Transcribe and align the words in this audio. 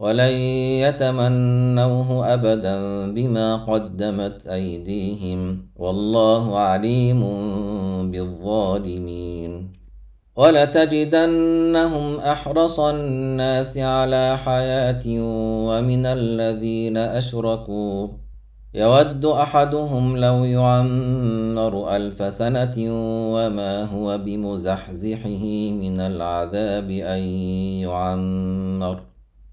ولن 0.00 0.32
يتمنوه 0.80 2.32
أبدا 2.34 2.76
بما 3.12 3.56
قدمت 3.56 4.46
أيديهم 4.46 5.66
والله 5.76 6.58
عليم 6.58 7.20
بالظالمين. 8.10 9.72
ولتجدنهم 10.36 12.20
أحرص 12.20 12.80
الناس 12.80 13.78
على 13.78 14.38
حياة 14.44 15.04
ومن 15.68 16.06
الذين 16.06 16.96
أشركوا. 16.96 18.08
يود 18.74 19.24
أحدهم 19.24 20.16
لو 20.16 20.44
يعمر 20.44 21.96
ألف 21.96 22.32
سنة 22.32 22.76
وما 23.34 23.84
هو 23.84 24.18
بمزحزحه 24.18 25.44
من 25.82 26.00
العذاب 26.00 26.90
أن 26.90 27.22
يعمر. 27.84 29.09